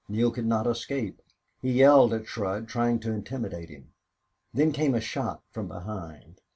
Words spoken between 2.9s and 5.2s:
to intimidate him. Then came a